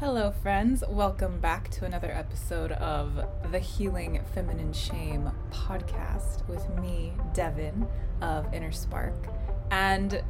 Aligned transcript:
Hello, 0.00 0.30
friends. 0.30 0.84
Welcome 0.88 1.40
back 1.40 1.70
to 1.70 1.84
another 1.84 2.12
episode 2.12 2.70
of 2.70 3.20
the 3.50 3.58
Healing 3.58 4.20
Feminine 4.32 4.72
Shame 4.72 5.28
podcast 5.50 6.46
with 6.46 6.68
me, 6.78 7.14
Devin 7.34 7.84
of 8.22 8.54
Inner 8.54 8.70
Spark. 8.70 9.26
And 9.72 10.22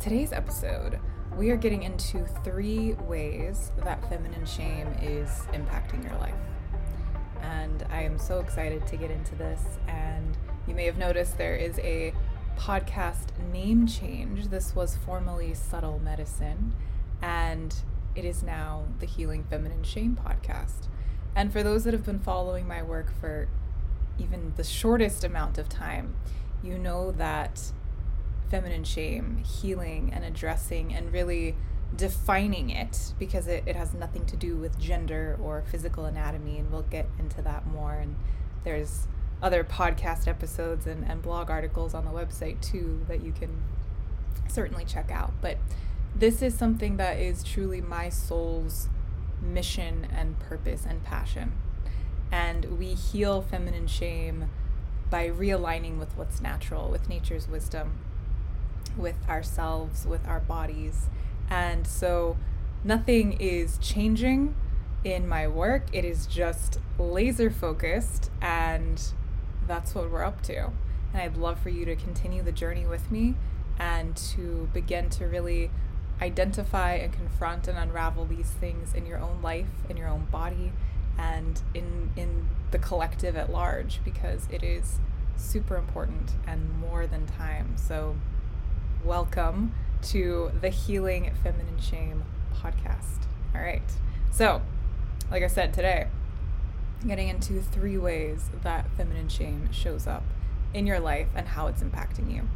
today's 0.00 0.32
episode, 0.32 0.98
we 1.36 1.50
are 1.50 1.56
getting 1.56 1.84
into 1.84 2.26
three 2.42 2.94
ways 2.94 3.70
that 3.84 4.02
feminine 4.08 4.44
shame 4.44 4.88
is 5.00 5.28
impacting 5.52 6.02
your 6.02 6.18
life. 6.18 6.34
And 7.42 7.86
I 7.90 8.02
am 8.02 8.18
so 8.18 8.40
excited 8.40 8.88
to 8.88 8.96
get 8.96 9.12
into 9.12 9.36
this. 9.36 9.62
And 9.86 10.36
you 10.66 10.74
may 10.74 10.86
have 10.86 10.98
noticed 10.98 11.38
there 11.38 11.54
is 11.54 11.78
a 11.78 12.12
podcast 12.58 13.38
name 13.52 13.86
change. 13.86 14.48
This 14.48 14.74
was 14.74 14.96
formerly 14.96 15.54
Subtle 15.54 16.00
Medicine. 16.00 16.74
And 17.22 17.72
it 18.14 18.24
is 18.24 18.42
now 18.42 18.84
the 18.98 19.06
Healing 19.06 19.44
Feminine 19.44 19.82
Shame 19.82 20.18
podcast. 20.22 20.88
And 21.34 21.52
for 21.52 21.62
those 21.62 21.84
that 21.84 21.94
have 21.94 22.04
been 22.04 22.18
following 22.18 22.66
my 22.66 22.82
work 22.82 23.12
for 23.20 23.48
even 24.18 24.52
the 24.56 24.64
shortest 24.64 25.24
amount 25.24 25.58
of 25.58 25.68
time, 25.68 26.16
you 26.62 26.76
know 26.76 27.12
that 27.12 27.72
feminine 28.50 28.84
shame, 28.84 29.38
healing 29.38 30.10
and 30.12 30.24
addressing 30.24 30.92
and 30.92 31.12
really 31.12 31.54
defining 31.96 32.70
it 32.70 33.14
because 33.18 33.46
it, 33.46 33.62
it 33.66 33.76
has 33.76 33.94
nothing 33.94 34.26
to 34.26 34.36
do 34.36 34.56
with 34.56 34.78
gender 34.78 35.38
or 35.40 35.62
physical 35.62 36.04
anatomy. 36.04 36.58
And 36.58 36.70
we'll 36.70 36.82
get 36.82 37.08
into 37.18 37.40
that 37.42 37.66
more. 37.66 37.94
And 37.94 38.16
there's 38.64 39.06
other 39.42 39.64
podcast 39.64 40.26
episodes 40.28 40.86
and, 40.86 41.04
and 41.04 41.22
blog 41.22 41.48
articles 41.48 41.94
on 41.94 42.04
the 42.04 42.10
website 42.10 42.60
too 42.60 43.04
that 43.08 43.22
you 43.22 43.32
can 43.32 43.62
certainly 44.48 44.84
check 44.84 45.10
out. 45.10 45.32
But 45.40 45.58
this 46.14 46.42
is 46.42 46.54
something 46.54 46.96
that 46.96 47.18
is 47.18 47.42
truly 47.42 47.80
my 47.80 48.08
soul's 48.08 48.88
mission 49.40 50.06
and 50.10 50.38
purpose 50.38 50.84
and 50.86 51.02
passion. 51.04 51.52
And 52.32 52.78
we 52.78 52.94
heal 52.94 53.42
feminine 53.42 53.86
shame 53.86 54.50
by 55.10 55.28
realigning 55.28 55.98
with 55.98 56.16
what's 56.16 56.40
natural, 56.40 56.88
with 56.88 57.08
nature's 57.08 57.48
wisdom, 57.48 57.98
with 58.96 59.16
ourselves, 59.28 60.06
with 60.06 60.26
our 60.26 60.40
bodies. 60.40 61.08
And 61.48 61.86
so 61.86 62.36
nothing 62.84 63.32
is 63.40 63.78
changing 63.78 64.54
in 65.02 65.26
my 65.26 65.48
work. 65.48 65.86
It 65.92 66.04
is 66.04 66.26
just 66.26 66.78
laser 66.98 67.50
focused, 67.50 68.30
and 68.40 69.02
that's 69.66 69.94
what 69.94 70.10
we're 70.10 70.24
up 70.24 70.42
to. 70.42 70.70
And 71.12 71.22
I'd 71.22 71.36
love 71.36 71.58
for 71.58 71.70
you 71.70 71.84
to 71.86 71.96
continue 71.96 72.42
the 72.42 72.52
journey 72.52 72.86
with 72.86 73.10
me 73.10 73.34
and 73.78 74.16
to 74.16 74.68
begin 74.72 75.10
to 75.10 75.26
really 75.26 75.70
identify 76.20 76.94
and 76.94 77.12
confront 77.12 77.66
and 77.66 77.78
unravel 77.78 78.26
these 78.26 78.50
things 78.50 78.94
in 78.94 79.06
your 79.06 79.18
own 79.18 79.40
life, 79.42 79.68
in 79.88 79.96
your 79.96 80.08
own 80.08 80.26
body, 80.30 80.72
and 81.18 81.62
in 81.74 82.10
in 82.16 82.48
the 82.70 82.78
collective 82.78 83.36
at 83.36 83.50
large 83.50 84.00
because 84.04 84.46
it 84.50 84.62
is 84.62 84.98
super 85.36 85.76
important 85.76 86.32
and 86.46 86.78
more 86.78 87.06
than 87.06 87.26
time. 87.26 87.74
So 87.76 88.16
welcome 89.04 89.74
to 90.02 90.50
the 90.60 90.68
Healing 90.68 91.32
Feminine 91.42 91.80
Shame 91.80 92.24
podcast. 92.54 93.26
All 93.54 93.60
right. 93.60 93.82
So, 94.30 94.62
like 95.30 95.42
I 95.42 95.48
said 95.48 95.72
today, 95.74 96.06
getting 97.06 97.28
into 97.28 97.60
three 97.60 97.98
ways 97.98 98.50
that 98.62 98.86
feminine 98.96 99.28
shame 99.28 99.72
shows 99.72 100.06
up 100.06 100.22
in 100.72 100.86
your 100.86 101.00
life 101.00 101.28
and 101.34 101.48
how 101.48 101.66
it's 101.66 101.82
impacting 101.82 102.32
you. 102.32 102.48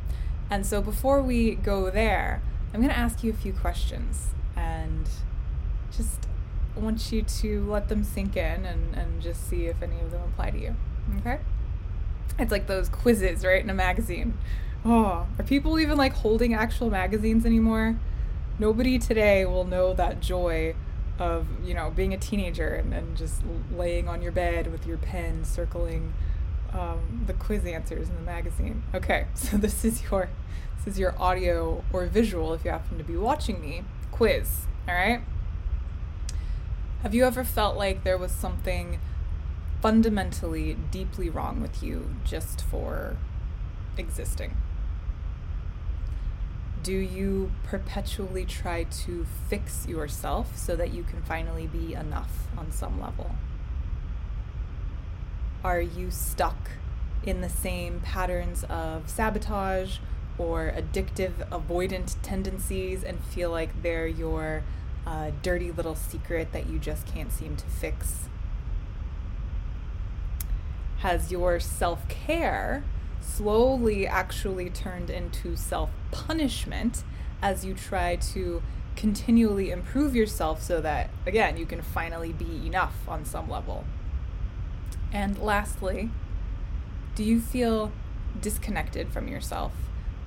And 0.51 0.67
so 0.67 0.83
before 0.83 1.23
we 1.23 1.55
go 1.55 1.91
there, 1.91 2.43
I'm 2.75 2.81
going 2.81 2.93
to 2.93 2.99
ask 2.99 3.23
you 3.23 3.31
a 3.31 3.37
few 3.37 3.53
questions 3.53 4.31
and 4.57 5.09
just 5.97 6.27
want 6.75 7.13
you 7.13 7.23
to 7.23 7.65
let 7.71 7.89
them 7.89 8.03
sink 8.03 8.37
in 8.37 8.67
and, 8.67 8.97
and 8.97 9.23
just 9.23 9.49
see 9.49 9.67
if 9.67 9.81
any 9.81 10.01
of 10.01 10.11
them 10.11 10.23
apply 10.23 10.51
to 10.51 10.59
you. 10.59 10.75
Okay? 11.21 11.39
It's 12.37 12.51
like 12.51 12.67
those 12.67 12.89
quizzes, 12.89 13.45
right, 13.45 13.63
in 13.63 13.71
a 13.71 13.75
magazine. 13.75 14.37
Oh, 14.85 15.29
are 15.39 15.45
people 15.47 15.79
even 15.79 15.97
like 15.97 16.15
holding 16.15 16.53
actual 16.53 16.91
magazines 16.91 17.47
anymore? 17.47 17.97
Nobody 18.59 18.99
today 18.99 19.45
will 19.45 19.65
know 19.65 19.95
that 19.95 20.21
joy 20.21 20.75
of, 21.17 21.47
you 21.65 21.75
know, 21.75 21.93
being 21.95 22.13
a 22.13 22.19
teenager 22.19 22.75
and, 22.75 22.93
and 22.93 23.17
just 23.17 23.43
laying 23.73 24.09
on 24.09 24.21
your 24.21 24.33
bed 24.33 24.73
with 24.73 24.85
your 24.85 24.97
pen 24.97 25.45
circling 25.45 26.13
um, 26.75 27.25
the 27.27 27.33
quiz 27.33 27.65
answers 27.65 28.09
in 28.09 28.17
the 28.17 28.23
magazine. 28.23 28.83
Okay, 28.95 29.27
so 29.35 29.57
this 29.57 29.85
is 29.85 30.03
your 30.11 30.29
this 30.77 30.95
is 30.95 30.99
your 30.99 31.15
audio 31.21 31.83
or 31.93 32.07
visual 32.07 32.53
if 32.53 32.65
you 32.65 32.71
happen 32.71 32.99
to 32.99 33.05
be 33.05 33.17
watching 33.17 33.61
me 33.61 33.85
quiz. 34.11 34.67
All 34.89 34.95
right. 34.95 35.23
Have 37.03 37.15
you 37.15 37.25
ever 37.25 37.45
felt 37.45 37.77
like 37.77 38.03
there 38.03 38.19
was 38.19 38.33
something 38.33 38.99
fundamentally 39.83 40.77
deeply 40.91 41.29
wrong 41.29 41.61
with 41.61 41.83
you 41.83 42.17
just 42.25 42.63
for 42.63 43.17
existing? 43.99 44.57
Do 46.83 46.93
you 46.93 47.53
perpetually 47.63 48.45
try 48.45 48.85
to 48.85 49.27
fix 49.49 49.87
yourself 49.87 50.57
so 50.57 50.77
that 50.77 50.93
you 50.93 51.03
can 51.03 51.23
finally 51.23 51.67
be 51.67 51.95
enough 51.95 52.47
on 52.57 52.73
some 52.73 53.01
level? 53.01 53.37
Are 55.65 55.81
you 55.81 56.11
stuck 56.11 56.73
in 57.25 57.41
the 57.41 57.49
same 57.49 58.01
patterns 58.01 58.65
of 58.65 59.09
sabotage 59.09 59.97
or 60.37 60.75
addictive 60.77 61.49
avoidant 61.49 62.17
tendencies 62.23 63.03
and 63.03 63.19
feel 63.25 63.51
like 63.51 63.83
they're 63.83 64.07
your 64.07 64.63
uh, 65.07 65.31
dirty 65.43 65.73
little 65.73 65.95
secret 65.95 66.53
that 66.53 66.69
you 66.69 66.79
just 66.79 67.07
can't 67.07 67.33
seem 67.33 67.57
to 67.57 67.65
fix? 67.65 68.29
Has 70.99 71.33
your 71.33 71.59
self 71.61 72.07
care 72.11 72.85
slowly 73.23 74.07
actually 74.07 74.69
turned 74.69 75.09
into 75.09 75.57
self 75.57 75.89
punishment 76.11 77.05
as 77.41 77.65
you 77.65 77.73
try 77.73 78.17
to 78.17 78.63
continually 78.97 79.71
improve 79.71 80.15
yourself 80.15 80.63
so 80.63 80.83
that, 80.83 81.09
again, 81.25 81.57
you 81.57 81.65
can 81.65 81.81
finally 81.81 82.35
be 82.35 82.67
enough 82.67 83.09
on 83.09 83.25
some 83.25 83.49
level? 83.49 83.85
And 85.15 85.39
lastly, 85.39 86.11
do 87.15 87.25
you 87.25 87.41
feel 87.41 87.93
disconnected 88.43 89.11
from 89.11 89.29
yourself? 89.29 89.73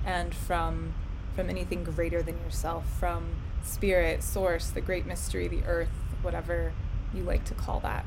and 0.08 0.34
from 0.34 0.94
from 1.34 1.50
anything 1.50 1.84
greater 1.84 2.20
than 2.22 2.36
yourself, 2.38 2.84
from 2.98 3.36
spirit, 3.62 4.24
source, 4.24 4.70
the 4.70 4.80
great 4.80 5.06
mystery, 5.06 5.46
the 5.46 5.62
earth, 5.64 5.90
whatever 6.22 6.72
you 7.14 7.22
like 7.22 7.44
to 7.44 7.54
call 7.54 7.78
that. 7.80 8.04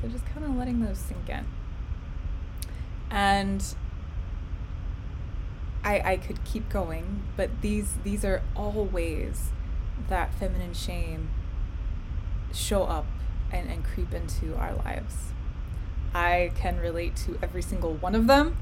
So 0.00 0.08
just 0.08 0.26
kind 0.26 0.44
of 0.44 0.56
letting 0.56 0.80
those 0.80 0.98
sink 0.98 1.28
in. 1.28 1.44
And 3.10 3.62
I 5.84 6.00
I 6.12 6.16
could 6.16 6.42
keep 6.44 6.68
going, 6.70 7.22
but 7.36 7.60
these 7.60 7.98
these 8.02 8.24
are 8.24 8.42
all 8.56 8.86
ways 8.86 9.50
that 10.08 10.34
feminine 10.34 10.74
shame 10.74 11.28
show 12.52 12.84
up 12.84 13.06
and, 13.54 13.70
and 13.70 13.84
creep 13.84 14.12
into 14.12 14.54
our 14.56 14.74
lives. 14.74 15.32
I 16.14 16.52
can 16.54 16.78
relate 16.78 17.16
to 17.16 17.38
every 17.42 17.62
single 17.62 17.94
one 17.94 18.14
of 18.14 18.26
them 18.26 18.56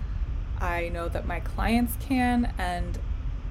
I 0.63 0.91
know 0.91 1.09
that 1.09 1.27
my 1.27 1.41
clients 1.41 1.97
can, 1.99 2.55
and 2.57 2.99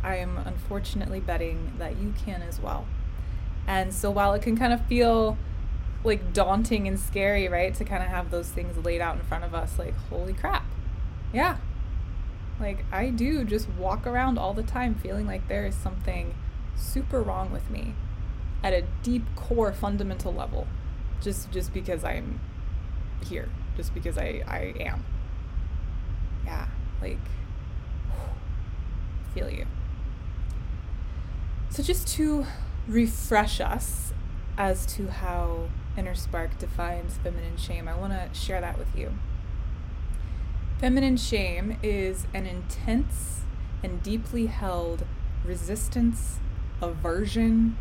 I 0.01 0.16
am 0.16 0.38
unfortunately 0.38 1.19
betting 1.19 1.74
that 1.78 2.00
you 2.00 2.13
can 2.25 2.41
as 2.41 2.59
well. 2.59 2.85
And 3.68 3.94
so 3.94 4.09
while 4.09 4.34
it 4.34 4.41
can 4.41 4.57
kind 4.57 4.72
of 4.72 4.85
feel 4.85 5.38
like 6.06 6.31
daunting 6.31 6.88
and 6.88 6.97
scary, 6.97 7.50
right, 7.50 7.75
to 7.75 7.84
kind 7.84 8.01
of 8.01 8.07
have 8.07 8.31
those 8.31 8.47
things 8.47 8.84
laid 8.84 9.01
out 9.01 9.18
in 9.18 9.24
front 9.24 9.44
of 9.44 9.53
us, 9.53 9.78
like, 9.78 9.94
holy 10.09 10.31
crap. 10.31 10.66
Yeah. 11.34 11.57
Like, 12.62 12.85
I 12.94 13.09
do 13.09 13.44
just 13.44 13.68
walk 13.69 14.07
around 14.07 14.40
all 14.40 14.53
the 14.53 14.63
time 14.63 14.96
feeling 14.96 15.28
like 15.28 15.50
there 15.50 15.66
is 15.66 15.75
something 15.75 16.34
super 16.78 17.22
wrong 17.22 17.51
with 17.51 17.69
me 17.69 17.94
at 18.63 18.72
a 18.72 18.84
deep 19.03 19.24
core 19.35 19.74
fundamental 19.74 20.33
level 20.33 20.66
just 21.21 21.51
just 21.51 21.73
because 21.73 22.03
I'm 22.03 22.39
here 23.23 23.50
just 23.77 23.94
because 23.94 24.18
I 24.18 24.44
I 24.47 24.73
am 24.79 25.06
yeah 26.45 26.68
like, 27.01 27.18
feel 29.33 29.50
you. 29.50 29.65
So, 31.69 31.81
just 31.83 32.07
to 32.09 32.45
refresh 32.88 33.59
us 33.59 34.13
as 34.57 34.85
to 34.88 35.07
how 35.07 35.69
Inner 35.97 36.15
Spark 36.15 36.57
defines 36.59 37.18
feminine 37.18 37.57
shame, 37.57 37.88
I 37.88 37.95
want 37.95 38.13
to 38.13 38.38
share 38.38 38.62
that 38.62 38.77
with 38.77 38.95
you. 38.95 39.13
Feminine 40.79 41.18
shame 41.18 41.77
is 41.81 42.25
an 42.33 42.45
intense 42.45 43.41
and 43.83 44.01
deeply 44.03 44.47
held 44.47 45.06
resistance, 45.45 46.39
aversion, 46.81 47.77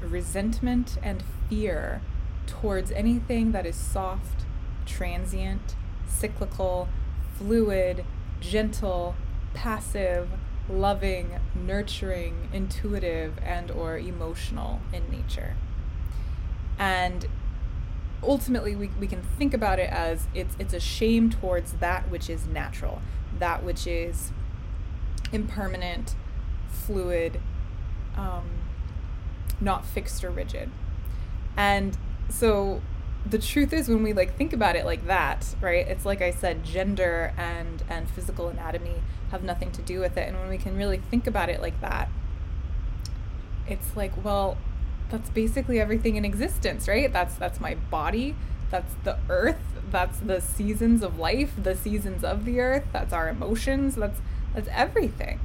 resentment, 0.00 0.98
and 1.02 1.22
fear 1.48 2.02
towards 2.46 2.90
anything 2.92 3.52
that 3.52 3.66
is 3.66 3.76
soft, 3.76 4.44
transient, 4.86 5.74
cyclical, 6.06 6.88
fluid, 7.36 8.04
gentle, 8.40 9.14
passive, 9.54 10.28
loving, 10.68 11.38
nurturing, 11.54 12.48
intuitive, 12.52 13.34
and 13.42 13.70
or 13.70 13.98
emotional 13.98 14.80
in 14.92 15.10
nature. 15.10 15.56
And 16.78 17.26
ultimately 18.22 18.76
we, 18.76 18.88
we 19.00 19.06
can 19.06 19.22
think 19.22 19.54
about 19.54 19.78
it 19.78 19.90
as 19.90 20.26
it's 20.34 20.54
it's 20.58 20.74
a 20.74 20.80
shame 20.80 21.30
towards 21.30 21.72
that 21.74 22.10
which 22.10 22.28
is 22.28 22.46
natural, 22.46 23.00
that 23.38 23.62
which 23.62 23.86
is 23.86 24.32
impermanent, 25.32 26.14
fluid, 26.68 27.40
um, 28.16 28.48
not 29.60 29.84
fixed 29.86 30.24
or 30.24 30.30
rigid. 30.30 30.70
And 31.56 31.96
so 32.30 32.80
the 33.28 33.38
truth 33.38 33.72
is 33.72 33.88
when 33.88 34.02
we 34.02 34.12
like 34.14 34.34
think 34.36 34.52
about 34.52 34.76
it 34.76 34.86
like 34.86 35.06
that 35.06 35.54
right 35.60 35.86
it's 35.88 36.06
like 36.06 36.22
i 36.22 36.30
said 36.30 36.64
gender 36.64 37.34
and 37.36 37.82
and 37.90 38.08
physical 38.08 38.48
anatomy 38.48 38.96
have 39.30 39.42
nothing 39.42 39.70
to 39.72 39.82
do 39.82 40.00
with 40.00 40.16
it. 40.16 40.28
And 40.28 40.38
when 40.38 40.48
we 40.48 40.58
can 40.58 40.76
really 40.76 40.98
think 41.10 41.26
about 41.26 41.48
it 41.48 41.60
like 41.60 41.80
that 41.80 42.08
it's 43.66 43.96
like 43.96 44.12
well 44.24 44.56
that's 45.10 45.30
basically 45.30 45.80
everything 45.80 46.16
in 46.16 46.24
existence 46.24 46.88
right? 46.88 47.12
That's 47.12 47.34
that's 47.34 47.60
my 47.60 47.74
body 47.74 48.34
that's 48.70 48.94
the 49.04 49.18
earth 49.28 49.60
that's 49.90 50.20
the 50.20 50.40
seasons 50.40 51.02
of 51.02 51.18
life 51.18 51.52
the 51.60 51.74
seasons 51.74 52.22
of 52.22 52.44
the 52.44 52.60
earth 52.60 52.84
that's 52.92 53.12
our 53.12 53.28
emotions 53.28 53.96
that's 53.96 54.20
that's 54.54 54.68
everything. 54.72 55.40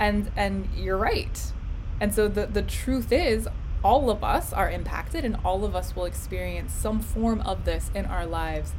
And 0.00 0.30
and 0.36 0.68
you're 0.74 0.96
right. 0.96 1.52
And 2.00 2.14
so 2.14 2.28
the 2.28 2.46
the 2.46 2.62
truth 2.62 3.12
is 3.12 3.48
all 3.84 4.08
of 4.10 4.24
us 4.24 4.52
are 4.52 4.70
impacted 4.70 5.24
and 5.24 5.36
all 5.44 5.64
of 5.64 5.76
us 5.76 5.94
will 5.94 6.06
experience 6.06 6.72
some 6.72 7.00
form 7.00 7.42
of 7.42 7.66
this 7.66 7.90
in 7.94 8.06
our 8.06 8.24
lives 8.24 8.72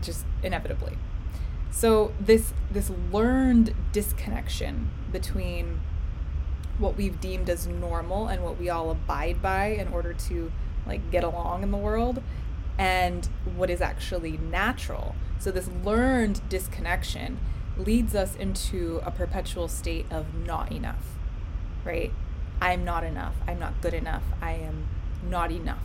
just 0.00 0.24
inevitably. 0.42 0.96
So 1.70 2.12
this 2.18 2.54
this 2.70 2.90
learned 3.12 3.74
disconnection 3.92 4.90
between 5.12 5.80
what 6.78 6.96
we've 6.96 7.20
deemed 7.20 7.50
as 7.50 7.66
normal 7.66 8.26
and 8.26 8.42
what 8.42 8.58
we 8.58 8.70
all 8.70 8.90
abide 8.90 9.42
by 9.42 9.66
in 9.66 9.88
order 9.88 10.14
to 10.14 10.50
like 10.86 11.10
get 11.10 11.22
along 11.22 11.62
in 11.62 11.70
the 11.70 11.76
world 11.76 12.22
and 12.78 13.28
what 13.54 13.68
is 13.68 13.82
actually 13.82 14.38
natural. 14.38 15.14
So 15.38 15.50
this 15.50 15.68
learned 15.84 16.40
disconnection 16.48 17.38
leads 17.76 18.14
us 18.14 18.34
into 18.34 19.00
a 19.04 19.10
perpetual 19.10 19.68
state 19.68 20.06
of 20.10 20.34
not 20.34 20.72
enough 20.72 21.16
right 21.84 22.12
I'm 22.62 22.84
not 22.84 23.02
enough. 23.02 23.34
I'm 23.48 23.58
not 23.58 23.80
good 23.80 23.92
enough. 23.92 24.22
I 24.40 24.52
am 24.52 24.86
not 25.28 25.50
enough. 25.50 25.82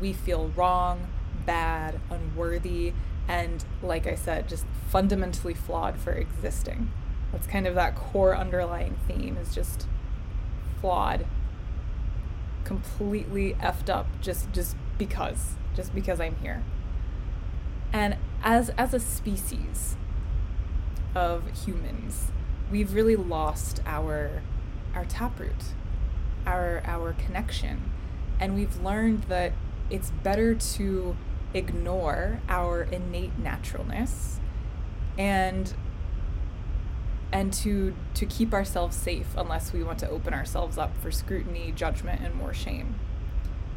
We 0.00 0.12
feel 0.12 0.48
wrong, 0.56 1.06
bad, 1.46 2.00
unworthy, 2.10 2.92
and 3.28 3.64
like 3.84 4.04
I 4.08 4.16
said, 4.16 4.48
just 4.48 4.66
fundamentally 4.90 5.54
flawed 5.54 5.96
for 5.96 6.10
existing. 6.10 6.90
That's 7.30 7.46
kind 7.46 7.68
of 7.68 7.76
that 7.76 7.94
core 7.94 8.36
underlying 8.36 8.96
theme 9.06 9.36
is 9.36 9.54
just 9.54 9.86
flawed. 10.80 11.24
Completely 12.64 13.54
effed 13.60 13.88
up 13.88 14.08
just 14.20 14.52
just 14.52 14.74
because. 14.98 15.54
Just 15.76 15.94
because 15.94 16.20
I'm 16.20 16.34
here. 16.42 16.64
And 17.92 18.16
as 18.42 18.70
as 18.70 18.92
a 18.92 18.98
species 18.98 19.94
of 21.14 21.64
humans, 21.64 22.32
we've 22.72 22.92
really 22.92 23.14
lost 23.14 23.80
our 23.86 24.42
our 24.96 25.04
taproot 25.04 25.74
our 26.46 26.82
our 26.84 27.12
connection 27.12 27.90
and 28.40 28.54
we've 28.54 28.80
learned 28.82 29.24
that 29.24 29.52
it's 29.90 30.10
better 30.22 30.54
to 30.54 31.16
ignore 31.54 32.40
our 32.48 32.82
innate 32.82 33.38
naturalness 33.38 34.38
and 35.16 35.74
and 37.32 37.52
to 37.52 37.94
to 38.14 38.24
keep 38.26 38.54
ourselves 38.54 38.96
safe 38.96 39.26
unless 39.36 39.72
we 39.72 39.82
want 39.82 39.98
to 39.98 40.08
open 40.08 40.32
ourselves 40.32 40.78
up 40.78 40.96
for 41.02 41.10
scrutiny, 41.10 41.72
judgment 41.74 42.22
and 42.22 42.34
more 42.34 42.54
shame. 42.54 42.94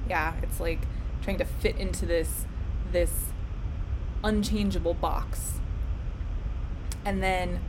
Yeah, 0.07 0.35
it's 0.41 0.59
like 0.59 0.81
trying 1.21 1.37
to 1.37 1.45
fit 1.45 1.75
into 1.77 2.05
this 2.05 2.45
this 2.91 3.25
unchangeable 4.23 4.93
box. 4.93 5.59
And 7.03 7.21
then 7.21 7.59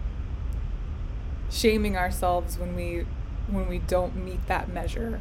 shaming 1.50 1.96
ourselves 1.96 2.58
when 2.58 2.76
we 2.76 3.06
when 3.48 3.68
we 3.68 3.78
don't 3.78 4.16
meet 4.16 4.46
that 4.46 4.68
measure, 4.68 5.20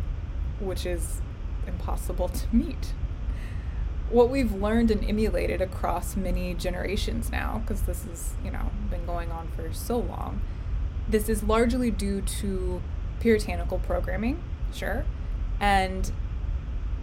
which 0.60 0.86
is 0.86 1.22
impossible 1.68 2.30
to 2.30 2.56
meet. 2.56 2.94
What 4.10 4.30
we've 4.30 4.52
learned 4.52 4.92
and 4.92 5.04
emulated 5.04 5.62
across 5.62 6.16
many 6.16 6.54
generations 6.54 7.32
now, 7.32 7.62
because 7.66 7.84
this 7.84 8.04
has, 8.06 8.34
you 8.44 8.52
know, 8.52 8.72
been 8.90 9.06
going 9.06 9.32
on 9.32 9.50
for 9.56 9.72
so 9.74 9.98
long, 9.98 10.42
this 11.08 11.30
is 11.30 11.44
largely 11.44 11.92
due 11.92 12.22
to 12.22 12.82
puritanical 13.20 13.80
programming, 13.80 14.42
sure, 14.74 15.06
and 15.60 16.12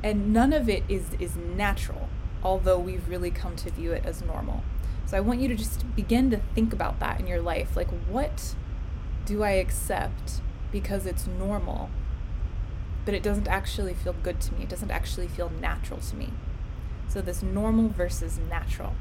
and 0.02 0.32
none 0.32 0.52
of 0.52 0.68
it 0.68 0.84
is 0.88 1.10
is 1.18 1.36
natural, 1.36 2.08
although 2.42 2.78
we've 2.78 3.08
really 3.08 3.30
come 3.30 3.56
to 3.56 3.70
view 3.70 3.92
it 3.92 4.04
as 4.04 4.22
normal. 4.22 4.62
So 5.06 5.16
I 5.16 5.20
want 5.20 5.40
you 5.40 5.48
to 5.48 5.54
just 5.54 5.96
begin 5.96 6.30
to 6.30 6.40
think 6.54 6.72
about 6.72 7.00
that 7.00 7.18
in 7.18 7.26
your 7.26 7.40
life. 7.40 7.76
Like, 7.76 7.88
what 8.08 8.54
do 9.24 9.42
I 9.42 9.52
accept 9.52 10.42
because 10.70 11.06
it's 11.06 11.26
normal, 11.26 11.90
but 13.04 13.14
it 13.14 13.22
doesn't 13.22 13.48
actually 13.48 13.94
feel 13.94 14.14
good 14.22 14.40
to 14.42 14.54
me. 14.54 14.64
It 14.64 14.68
doesn't 14.68 14.90
actually 14.90 15.28
feel 15.28 15.50
natural 15.50 16.00
to 16.00 16.16
me. 16.16 16.30
So, 17.08 17.20
this 17.22 17.42
normal 17.42 17.88
versus 17.88 18.38
natural. 18.38 18.94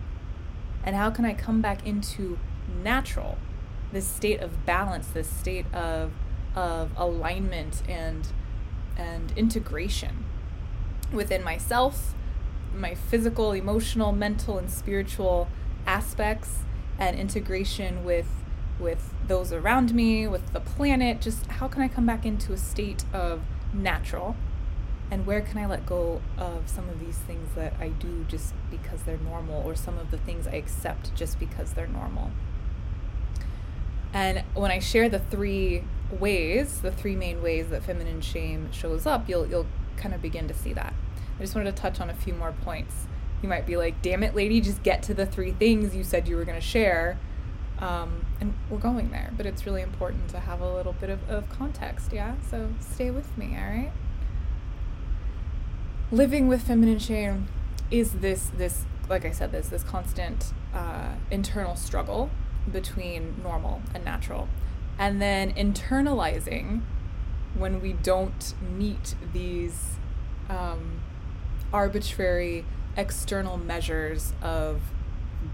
And 0.83 0.95
how 0.95 1.09
can 1.09 1.25
I 1.25 1.33
come 1.33 1.61
back 1.61 1.85
into 1.85 2.39
natural, 2.83 3.37
this 3.91 4.07
state 4.07 4.39
of 4.39 4.65
balance, 4.65 5.07
this 5.07 5.29
state 5.29 5.65
of, 5.73 6.11
of 6.55 6.91
alignment 6.95 7.83
and, 7.89 8.27
and 8.95 9.33
integration 9.35 10.23
within 11.11 11.43
myself, 11.43 12.13
my 12.73 12.95
physical, 12.95 13.51
emotional, 13.51 14.11
mental, 14.11 14.57
and 14.57 14.69
spiritual 14.69 15.49
aspects, 15.85 16.59
and 16.99 17.17
integration 17.17 18.03
with 18.03 18.27
with 18.79 19.13
those 19.27 19.51
around 19.51 19.94
me, 19.94 20.27
with 20.27 20.53
the 20.53 20.59
planet, 20.59 21.21
just 21.21 21.45
how 21.47 21.68
can 21.68 21.81
I 21.81 21.88
come 21.88 22.06
back 22.06 22.25
into 22.25 22.53
a 22.53 22.57
state 22.57 23.06
of 23.13 23.41
natural? 23.74 24.35
And 25.09 25.25
where 25.25 25.41
can 25.41 25.57
I 25.57 25.65
let 25.65 25.85
go 25.85 26.21
of 26.38 26.68
some 26.68 26.89
of 26.89 27.00
these 27.00 27.18
things 27.18 27.50
that 27.56 27.74
I 27.79 27.89
do 27.89 28.25
just 28.27 28.53
because 28.69 29.03
they're 29.03 29.18
normal, 29.18 29.62
or 29.65 29.74
some 29.75 29.97
of 29.97 30.12
the 30.12 30.18
things 30.18 30.47
I 30.47 30.56
accept 30.56 31.15
just 31.15 31.39
because 31.39 31.74
they're 31.74 31.88
normal? 31.88 32.31
And 34.13 34.44
when 34.53 34.71
I 34.71 34.79
share 34.79 35.09
the 35.09 35.19
three 35.19 35.83
ways, 36.12 36.81
the 36.81 36.91
three 36.91 37.15
main 37.15 37.41
ways 37.41 37.69
that 37.69 37.83
feminine 37.83 38.21
shame 38.21 38.71
shows 38.71 39.06
up, 39.06 39.29
you'll 39.29 39.47
you'll 39.47 39.68
kind 39.95 40.13
of 40.13 40.21
begin 40.21 40.47
to 40.47 40.53
see 40.53 40.74
that. 40.74 40.94
I 41.38 41.41
just 41.41 41.56
wanted 41.56 41.75
to 41.75 41.81
touch 41.81 42.00
on 42.00 42.10
a 42.10 42.13
few 42.13 42.34
more 42.34 42.51
points. 42.51 43.07
You 43.41 43.50
might 43.50 43.65
be 43.65 43.77
like, 43.77 44.01
"Damn 44.01 44.24
it, 44.24 44.36
lady, 44.36 44.60
just 44.60 44.84
get 44.84 45.03
to 45.03 45.13
the 45.13 45.25
three 45.25 45.51
things 45.51 45.96
you 45.96 46.03
said 46.03 46.27
you 46.27 46.36
were 46.36 46.46
going 46.46 46.60
to 46.60 46.65
share." 46.65 47.17
Um, 47.79 48.25
and 48.41 48.55
we're 48.69 48.79
going 48.79 49.12
there, 49.12 49.31
but 49.38 49.46
it's 49.46 49.65
really 49.65 49.81
important 49.81 50.29
to 50.29 50.39
have 50.39 50.62
a 50.62 50.74
little 50.74 50.93
bit 50.93 51.10
of, 51.10 51.29
of 51.29 51.48
context, 51.50 52.12
yeah? 52.12 52.36
So 52.50 52.69
stay 52.79 53.12
with 53.12 53.38
me, 53.38 53.55
all 53.55 53.69
right? 53.69 53.91
Living 56.12 56.48
with 56.48 56.63
feminine 56.63 57.00
shame 57.00 57.48
is 57.91 58.13
this, 58.13 58.50
this 58.57 58.86
like 59.10 59.25
I 59.25 59.31
said, 59.31 59.51
this, 59.51 59.69
this 59.69 59.84
constant 59.84 60.53
uh, 60.74 61.13
internal 61.29 61.75
struggle 61.75 62.29
between 62.72 63.36
normal 63.43 63.81
and 63.93 64.03
natural. 64.03 64.48
And 65.00 65.22
then 65.22 65.53
internalizing 65.53 66.81
when 67.55 67.81
we 67.81 67.93
don't 67.93 68.53
meet 68.62 69.15
these 69.34 69.98
um, 70.50 71.01
arbitrary 71.72 72.65
external 72.96 73.57
measures 73.57 74.34
of 74.41 74.81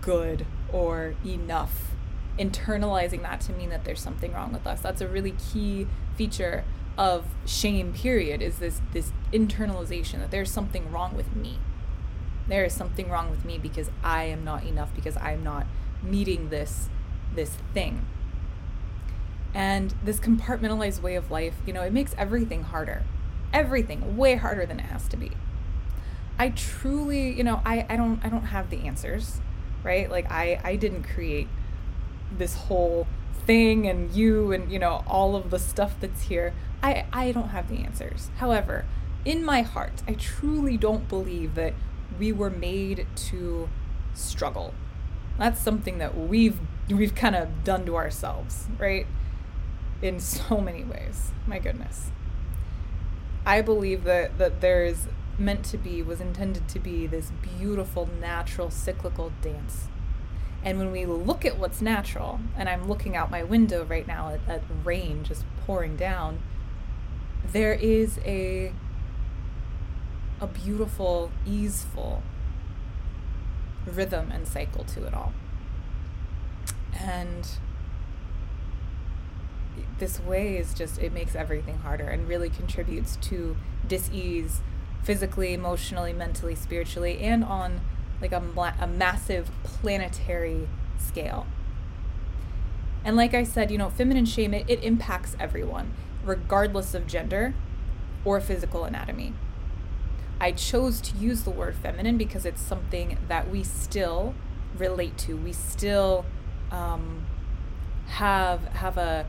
good 0.02 0.46
or 0.72 1.16
enough 1.26 1.94
internalizing 2.38 3.22
that 3.22 3.42
to 3.42 3.54
mean 3.54 3.70
that 3.70 3.86
there's 3.86 4.02
something 4.02 4.34
wrong 4.34 4.52
with 4.54 4.66
us. 4.66 4.82
That's 4.82 5.02
a 5.02 5.08
really 5.08 5.36
key 5.52 5.88
feature 6.16 6.64
of 6.98 7.26
shame 7.46 7.92
period 7.92 8.42
is 8.42 8.60
this 8.60 8.80
this 8.92 9.12
internalization 9.32 10.20
that 10.20 10.30
there's 10.30 10.52
something 10.52 10.92
wrong 10.92 11.16
with 11.16 11.36
me. 11.36 11.58
There 12.48 12.66
is 12.66 12.74
something 12.74 13.10
wrong 13.10 13.30
with 13.30 13.46
me 13.46 13.58
because 13.58 13.90
I 14.04 14.26
am 14.26 14.44
not 14.44 14.64
enough 14.64 14.94
because 14.94 15.18
I'm 15.18 15.44
not 15.44 15.66
meeting 16.02 16.50
this 16.50 16.90
this 17.36 17.58
thing. 17.74 18.06
And 19.54 19.94
this 20.04 20.20
compartmentalized 20.20 21.02
way 21.02 21.16
of 21.16 21.30
life, 21.30 21.56
you 21.66 21.74
know, 21.74 21.84
it 21.84 21.94
makes 21.94 22.16
everything 22.18 22.64
harder. 22.64 23.04
Everything 23.52 24.18
way 24.18 24.36
harder 24.36 24.66
than 24.66 24.80
it 24.80 24.88
has 24.88 25.08
to 25.10 25.18
be. 25.18 25.32
I 26.40 26.50
truly, 26.50 27.32
you 27.32 27.44
know, 27.44 27.62
I, 27.64 27.86
I 27.88 27.96
don't 27.96 28.20
I 28.24 28.30
don't 28.30 28.46
have 28.46 28.70
the 28.70 28.88
answers, 28.88 29.40
right? 29.84 30.10
Like 30.10 30.32
I 30.32 30.60
I 30.64 30.76
didn't 30.76 31.04
create 31.04 31.48
this 32.38 32.56
whole 32.56 33.08
thing 33.46 33.88
and 33.88 34.12
you 34.14 34.52
and 34.52 34.72
you 34.72 34.80
know 34.80 35.04
all 35.08 35.36
of 35.36 35.50
the 35.50 35.60
stuff 35.60 35.96
that's 36.00 36.24
here 36.24 36.54
i 36.82 37.06
i 37.12 37.32
don't 37.32 37.50
have 37.50 37.68
the 37.68 37.78
answers 37.78 38.30
however 38.38 38.86
in 39.26 39.44
my 39.44 39.62
heart 39.62 40.02
i 40.08 40.14
truly 40.14 40.78
don't 40.78 41.10
believe 41.10 41.56
that 41.56 41.74
we 42.18 42.32
were 42.32 42.50
made 42.50 43.06
to 43.16 43.68
struggle 44.14 44.74
that's 45.38 45.60
something 45.60 45.98
that 45.98 46.18
we've 46.18 46.60
we've 46.90 47.16
kind 47.16 47.36
of 47.36 47.64
done 47.64 47.86
to 47.86 47.96
ourselves 47.96 48.68
right 48.78 49.08
in 50.04 50.20
so 50.20 50.60
many 50.60 50.84
ways. 50.84 51.32
My 51.48 51.58
goodness. 51.58 52.12
I 53.46 53.62
believe 53.62 54.04
that, 54.04 54.38
that 54.38 54.62
there's 54.62 55.08
meant 55.38 55.66
to 55.66 55.78
be, 55.78 56.02
was 56.04 56.22
intended 56.22 56.68
to 56.70 56.80
be 56.80 57.08
this 57.08 57.32
beautiful, 57.58 58.08
natural, 58.20 58.70
cyclical 58.70 59.32
dance. 59.42 59.88
And 60.64 60.78
when 60.80 60.92
we 60.92 61.06
look 61.06 61.44
at 61.44 61.60
what's 61.60 61.82
natural, 61.82 62.40
and 62.56 62.70
I'm 62.70 62.88
looking 62.88 63.16
out 63.16 63.30
my 63.30 63.44
window 63.44 63.84
right 63.84 64.08
now 64.08 64.38
at, 64.48 64.62
rain 64.84 65.24
just 65.24 65.46
pouring 65.66 65.96
down, 65.96 66.40
there 67.52 67.74
is 67.74 68.20
a 68.26 68.74
a 70.42 70.48
beautiful, 70.48 71.32
easeful 71.46 72.22
rhythm 73.86 74.30
and 74.32 74.48
cycle 74.48 74.84
to 74.84 75.06
it 75.06 75.14
all. 75.14 75.34
And 76.94 77.48
this 80.00 80.20
way 80.20 80.58
is 80.58 80.74
just 80.74 81.00
it 81.00 81.14
makes 81.14 81.36
everything 81.36 81.78
harder 81.80 82.08
and 82.08 82.28
really 82.28 82.50
contributes 82.50 83.16
to 83.18 83.56
dis-ease 83.88 84.62
physically 85.04 85.54
emotionally 85.54 86.14
mentally 86.14 86.56
spiritually 86.56 87.20
and 87.20 87.44
on 87.44 87.82
like 88.24 88.32
a, 88.32 88.76
a 88.80 88.88
massive 88.88 89.52
planetary 89.64 90.68
scale 90.98 91.46
and 93.06 93.16
like 93.16 93.34
i 93.34 93.44
said 93.44 93.70
you 93.70 93.78
know 93.78 93.90
feminine 93.90 94.26
shame 94.26 94.54
it, 94.54 94.66
it 94.68 94.84
impacts 94.84 95.36
everyone 95.40 95.94
regardless 96.24 96.94
of 96.94 97.06
gender 97.06 97.54
or 98.26 98.40
physical 98.40 98.86
anatomy 98.86 99.34
i 100.40 100.52
chose 100.52 101.00
to 101.02 101.16
use 101.18 101.44
the 101.44 101.52
word 101.52 101.76
feminine 101.76 102.18
because 102.18 102.46
it's 102.46 102.62
something 102.62 103.18
that 103.28 103.50
we 103.50 103.64
still 103.64 104.34
relate 104.78 105.18
to 105.18 105.36
we 105.38 105.54
still 105.54 106.26
um, 106.72 107.26
have 108.08 108.64
have 108.70 108.98
a 108.98 109.26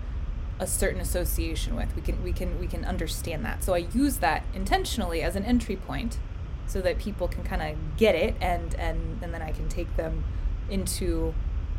a 0.59 0.67
certain 0.67 1.01
association 1.01 1.75
with. 1.75 1.95
We 1.97 2.03
can 2.03 2.23
we 2.23 2.33
can 2.33 2.59
we 2.59 2.67
can 2.67 2.85
understand 2.85 3.45
that. 3.45 3.65
So 3.65 3.75
I 3.75 3.79
use 3.93 4.19
that 4.19 4.45
intentionally 4.55 5.23
as 5.23 5.37
an 5.37 5.45
entry 5.45 5.77
point 5.77 6.19
so 6.67 6.81
that 6.81 6.99
people 6.99 7.29
can 7.29 7.45
kind 7.45 7.63
of 7.63 7.97
get 7.97 8.15
it 8.15 8.35
and 8.41 8.75
and 8.77 9.23
and 9.23 9.33
then 9.35 9.43
I 9.43 9.53
can 9.53 9.69
take 9.69 9.97
them 9.97 10.25
into 10.69 11.35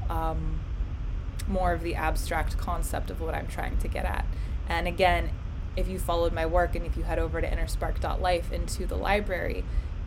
um, 0.10 0.60
more 1.48 1.74
of 1.74 1.82
the 1.82 1.96
abstract 1.96 2.58
concept 2.58 3.10
of 3.10 3.22
what 3.22 3.36
I'm 3.36 3.48
trying 3.48 3.78
to 3.78 3.88
get 3.88 4.06
at. 4.06 4.26
And 4.68 4.88
again, 4.88 5.32
if 5.76 5.88
you 5.88 6.00
followed 6.00 6.34
my 6.34 6.46
work 6.46 6.76
and 6.76 6.86
if 6.86 6.96
you 6.96 7.04
head 7.04 7.20
over 7.20 7.42
to 7.42 7.48
innerspark.life 7.50 8.52
into 8.52 8.86
the 8.86 8.96
library, 8.96 9.64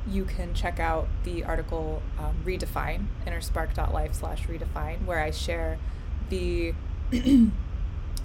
you 0.06 0.24
can 0.24 0.54
check 0.54 0.80
out 0.80 1.06
the 1.24 1.44
article 1.44 2.02
um, 2.18 2.36
redefine 2.44 3.06
innerspark.life 3.26 4.14
slash 4.14 4.46
redefine 4.46 5.04
where 5.04 5.20
I 5.20 5.30
share 5.30 5.78
the 6.30 6.74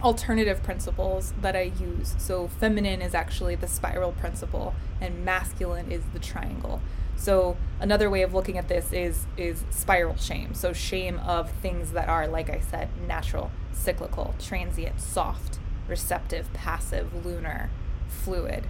alternative 0.04 0.62
principles 0.64 1.34
that 1.42 1.56
I 1.56 1.72
use. 1.80 2.16
So 2.18 2.48
feminine 2.48 3.02
is 3.02 3.16
actually 3.16 3.56
the 3.56 3.68
spiral 3.68 4.12
principle 4.12 4.76
and 5.00 5.24
masculine 5.24 5.92
is 5.92 6.04
the 6.14 6.20
triangle. 6.20 6.82
So 7.16 7.56
another 7.80 8.10
way 8.10 8.22
of 8.22 8.34
looking 8.34 8.58
at 8.58 8.68
this 8.68 8.92
is 8.92 9.28
is 9.38 9.64
spiral 9.70 10.18
shame. 10.18 10.54
So 10.54 10.74
shame 10.74 11.20
of 11.20 11.52
things 11.52 11.92
that 11.92 12.10
are 12.10 12.28
like 12.28 12.50
I 12.50 12.60
said, 12.60 12.90
natural, 13.08 13.52
cyclical, 13.72 14.36
transient, 14.40 15.00
soft, 15.00 15.60
receptive, 15.88 16.52
passive, 16.54 17.26
lunar, 17.26 17.70
fluid. 18.10 18.66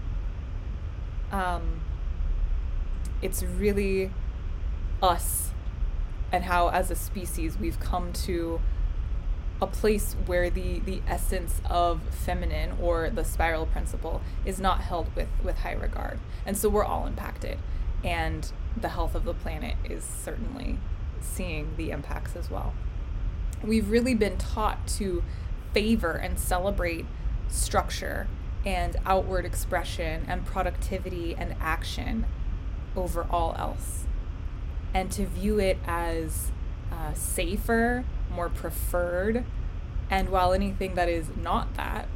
Um 1.31 1.81
it's 3.21 3.41
really 3.41 4.11
us 5.01 5.51
and 6.31 6.43
how 6.43 6.69
as 6.69 6.91
a 6.91 6.95
species 6.95 7.57
we've 7.57 7.79
come 7.79 8.11
to 8.11 8.59
a 9.63 9.67
place 9.67 10.15
where 10.25 10.49
the 10.49 10.79
the 10.79 11.01
essence 11.07 11.61
of 11.65 12.01
feminine 12.09 12.73
or 12.81 13.09
the 13.09 13.23
spiral 13.23 13.65
principle 13.65 14.21
is 14.45 14.59
not 14.59 14.81
held 14.81 15.15
with 15.15 15.29
with 15.41 15.59
high 15.59 15.73
regard. 15.73 16.19
And 16.45 16.57
so 16.57 16.67
we're 16.67 16.83
all 16.83 17.07
impacted. 17.07 17.57
And 18.03 18.51
the 18.75 18.89
health 18.89 19.15
of 19.15 19.23
the 19.23 19.33
planet 19.33 19.75
is 19.85 20.03
certainly 20.03 20.79
seeing 21.21 21.75
the 21.77 21.91
impacts 21.91 22.35
as 22.35 22.51
well. 22.51 22.73
We've 23.63 23.89
really 23.89 24.13
been 24.13 24.37
taught 24.37 24.85
to 24.99 25.23
favor 25.73 26.11
and 26.11 26.37
celebrate 26.37 27.05
structure 27.47 28.27
and 28.65 28.97
outward 29.05 29.45
expression 29.45 30.25
and 30.27 30.45
productivity 30.45 31.35
and 31.35 31.55
action 31.61 32.25
over 32.97 33.25
all 33.29 33.55
else. 33.57 34.05
And 34.93 35.09
to 35.13 35.25
view 35.25 35.59
it 35.59 35.77
as 35.87 36.51
uh, 36.91 37.13
safer 37.13 38.03
more 38.33 38.49
preferred. 38.49 39.45
And 40.09 40.29
while 40.29 40.53
anything 40.53 40.95
that 40.95 41.09
is 41.09 41.29
not 41.35 41.75
that, 41.75 42.07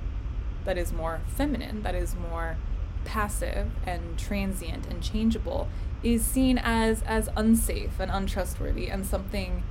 that 0.65 0.77
is 0.77 0.91
more 0.91 1.21
feminine, 1.27 1.83
that 1.83 1.95
is 1.95 2.15
more 2.15 2.57
passive 3.05 3.69
and 3.85 4.17
transient 4.19 4.85
and 4.87 5.01
changeable, 5.01 5.67
is 6.03 6.23
seen 6.23 6.57
as 6.57 7.01
as 7.03 7.29
unsafe 7.35 7.99
and 7.99 8.11
untrustworthy 8.11 8.87
and 8.87 9.05
something 9.05 9.63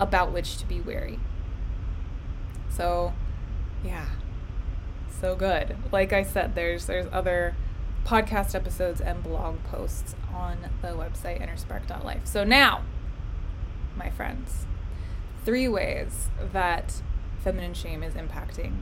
about 0.00 0.32
which 0.32 0.58
to 0.58 0.66
be 0.66 0.80
wary. 0.80 1.20
So, 2.68 3.12
yeah. 3.84 4.06
So 5.20 5.36
good. 5.36 5.76
Like 5.92 6.12
I 6.12 6.24
said, 6.24 6.54
there's 6.54 6.86
there's 6.86 7.06
other 7.12 7.54
podcast 8.04 8.54
episodes 8.54 9.00
and 9.00 9.22
blog 9.22 9.62
posts 9.64 10.16
on 10.34 10.58
the 10.80 10.88
website 10.88 11.40
innerspark.life. 11.40 12.26
So 12.26 12.42
now, 12.42 12.82
my 13.96 14.10
friends, 14.10 14.66
three 15.44 15.68
ways 15.68 16.28
that 16.52 17.02
feminine 17.42 17.74
shame 17.74 18.02
is 18.02 18.14
impacting 18.14 18.76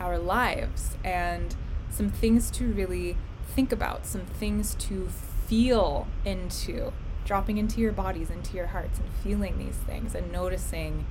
our 0.00 0.18
lives 0.18 0.96
and 1.04 1.54
some 1.90 2.08
things 2.08 2.50
to 2.50 2.72
really 2.72 3.16
think 3.54 3.72
about, 3.72 4.06
some 4.06 4.24
things 4.24 4.74
to 4.76 5.08
feel 5.46 6.06
into, 6.24 6.92
dropping 7.24 7.58
into 7.58 7.80
your 7.80 7.92
bodies, 7.92 8.30
into 8.30 8.56
your 8.56 8.68
hearts, 8.68 8.98
and 8.98 9.08
feeling 9.22 9.58
these 9.58 9.76
things 9.76 10.14
and 10.14 10.32
noticing, 10.32 11.04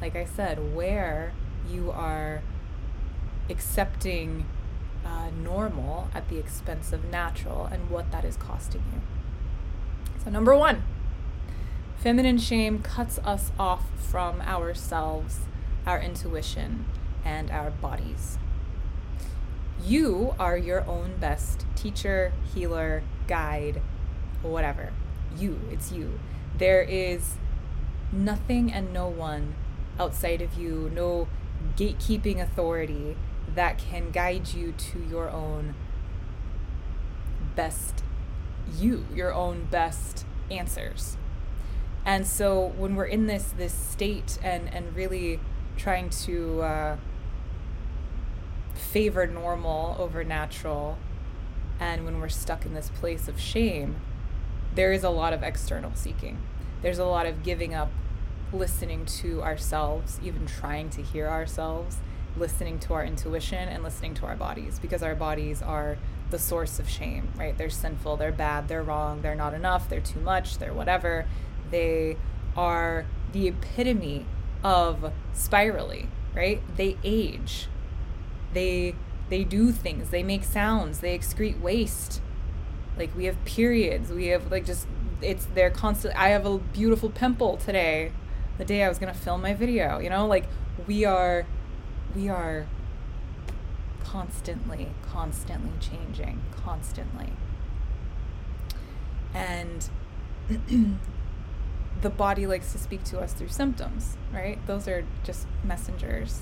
like 0.00 0.16
I 0.16 0.24
said, 0.24 0.74
where 0.74 1.32
you 1.70 1.90
are 1.92 2.42
accepting 3.48 4.46
uh, 5.04 5.30
normal 5.30 6.08
at 6.14 6.28
the 6.28 6.38
expense 6.38 6.92
of 6.92 7.04
natural 7.04 7.66
and 7.66 7.90
what 7.90 8.10
that 8.10 8.24
is 8.24 8.36
costing 8.36 8.82
you. 8.92 9.00
So, 10.24 10.30
number 10.30 10.56
one, 10.56 10.82
Feminine 11.98 12.38
shame 12.38 12.80
cuts 12.80 13.18
us 13.24 13.50
off 13.58 13.84
from 13.98 14.40
ourselves, 14.42 15.40
our 15.86 16.00
intuition, 16.00 16.84
and 17.24 17.50
our 17.50 17.70
bodies. 17.70 18.38
You 19.82 20.34
are 20.38 20.56
your 20.56 20.86
own 20.86 21.16
best 21.16 21.64
teacher, 21.74 22.32
healer, 22.54 23.02
guide, 23.26 23.80
whatever. 24.42 24.92
You, 25.36 25.60
it's 25.70 25.90
you. 25.90 26.18
There 26.56 26.82
is 26.82 27.36
nothing 28.12 28.72
and 28.72 28.92
no 28.92 29.08
one 29.08 29.54
outside 29.98 30.42
of 30.42 30.54
you, 30.54 30.90
no 30.94 31.28
gatekeeping 31.76 32.40
authority 32.40 33.16
that 33.54 33.78
can 33.78 34.10
guide 34.10 34.52
you 34.52 34.72
to 34.72 34.98
your 35.10 35.30
own 35.30 35.74
best 37.54 38.04
you, 38.78 39.06
your 39.14 39.32
own 39.32 39.66
best 39.70 40.26
answers. 40.50 41.16
And 42.06 42.24
so 42.24 42.72
when 42.78 42.94
we're 42.94 43.04
in 43.04 43.26
this 43.26 43.52
this 43.58 43.74
state 43.74 44.38
and 44.42 44.72
and 44.72 44.94
really 44.94 45.40
trying 45.76 46.08
to 46.08 46.62
uh, 46.62 46.96
favor 48.74 49.26
normal 49.26 49.96
over 49.98 50.22
natural, 50.22 50.96
and 51.80 52.04
when 52.04 52.20
we're 52.20 52.28
stuck 52.28 52.64
in 52.64 52.74
this 52.74 52.90
place 52.90 53.26
of 53.28 53.40
shame, 53.40 53.96
there 54.74 54.92
is 54.92 55.02
a 55.02 55.10
lot 55.10 55.32
of 55.32 55.42
external 55.42 55.92
seeking. 55.94 56.38
There's 56.80 56.98
a 56.98 57.04
lot 57.04 57.26
of 57.26 57.42
giving 57.42 57.74
up 57.74 57.90
listening 58.52 59.04
to 59.04 59.42
ourselves, 59.42 60.20
even 60.22 60.46
trying 60.46 60.90
to 60.90 61.02
hear 61.02 61.26
ourselves, 61.26 61.98
listening 62.36 62.78
to 62.78 62.94
our 62.94 63.04
intuition 63.04 63.68
and 63.68 63.82
listening 63.82 64.14
to 64.14 64.26
our 64.26 64.36
bodies 64.36 64.78
because 64.78 65.02
our 65.02 65.14
bodies 65.16 65.60
are 65.60 65.98
the 66.30 66.38
source 66.38 66.78
of 66.78 66.88
shame, 66.88 67.28
right? 67.36 67.56
They're 67.56 67.70
sinful, 67.70 68.16
they're 68.16 68.32
bad, 68.32 68.68
they're 68.68 68.82
wrong, 68.82 69.22
they're 69.22 69.34
not 69.34 69.54
enough, 69.54 69.88
they're 69.88 70.00
too 70.00 70.20
much, 70.20 70.58
they're 70.58 70.74
whatever. 70.74 71.26
They 71.70 72.16
are 72.56 73.06
the 73.32 73.48
epitome 73.48 74.26
of 74.62 75.12
spirally, 75.32 76.08
right? 76.34 76.62
They 76.76 76.96
age. 77.04 77.68
They 78.52 78.94
they 79.28 79.42
do 79.42 79.72
things, 79.72 80.10
they 80.10 80.22
make 80.22 80.44
sounds, 80.44 81.00
they 81.00 81.18
excrete 81.18 81.60
waste. 81.60 82.20
Like 82.96 83.14
we 83.16 83.24
have 83.24 83.44
periods, 83.44 84.10
we 84.10 84.28
have 84.28 84.50
like 84.50 84.64
just 84.64 84.86
it's 85.20 85.46
they're 85.46 85.70
constant 85.70 86.16
I 86.16 86.28
have 86.28 86.46
a 86.46 86.58
beautiful 86.58 87.10
pimple 87.10 87.56
today, 87.56 88.12
the 88.58 88.64
day 88.64 88.82
I 88.82 88.88
was 88.88 88.98
gonna 88.98 89.14
film 89.14 89.42
my 89.42 89.54
video, 89.54 89.98
you 89.98 90.10
know, 90.10 90.26
like 90.26 90.46
we 90.86 91.04
are 91.04 91.46
we 92.14 92.28
are 92.28 92.66
constantly, 94.04 94.88
constantly 95.10 95.72
changing, 95.80 96.40
constantly. 96.64 97.32
And 99.34 99.90
the 102.02 102.10
body 102.10 102.46
likes 102.46 102.72
to 102.72 102.78
speak 102.78 103.04
to 103.04 103.20
us 103.20 103.32
through 103.32 103.48
symptoms, 103.48 104.16
right? 104.32 104.64
Those 104.66 104.86
are 104.88 105.04
just 105.24 105.46
messengers. 105.64 106.40